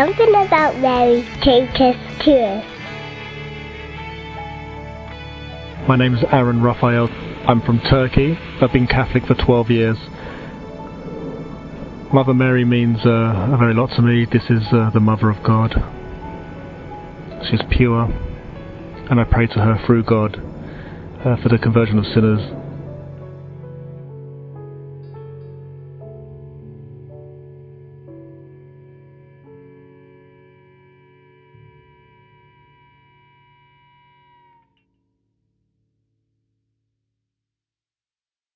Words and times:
Something 0.00 0.30
about 0.30 0.78
Mary 0.78 1.28
take 1.42 1.78
us 1.78 1.94
to 2.24 2.32
us. 2.32 2.64
My 5.86 5.96
name 5.96 6.14
is 6.14 6.24
Aran-Rafael. 6.32 7.06
I'm 7.46 7.60
from 7.60 7.80
Turkey. 7.80 8.38
I've 8.62 8.72
been 8.72 8.86
Catholic 8.86 9.26
for 9.26 9.34
12 9.34 9.70
years. 9.70 9.98
Mother 12.14 12.32
Mary 12.32 12.64
means 12.64 13.04
uh, 13.04 13.52
a 13.52 13.58
very 13.58 13.74
lot 13.74 13.90
to 13.96 14.00
me. 14.00 14.24
This 14.24 14.44
is 14.44 14.62
uh, 14.72 14.88
the 14.94 15.00
Mother 15.00 15.28
of 15.28 15.42
God. 15.44 15.74
She's 17.50 17.60
pure, 17.70 18.04
and 19.10 19.20
I 19.20 19.24
pray 19.24 19.48
to 19.48 19.60
her 19.60 19.84
through 19.84 20.04
God 20.04 20.36
uh, 21.26 21.36
for 21.42 21.50
the 21.50 21.58
conversion 21.58 21.98
of 21.98 22.06
sinners 22.06 22.59